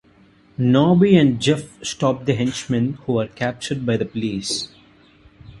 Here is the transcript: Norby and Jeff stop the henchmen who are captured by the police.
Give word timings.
Norby 0.59 1.13
and 1.21 1.39
Jeff 1.39 1.77
stop 1.85 2.25
the 2.25 2.33
henchmen 2.33 2.93
who 3.05 3.19
are 3.19 3.27
captured 3.27 3.85
by 3.85 3.97
the 3.97 4.05
police. 4.05 4.69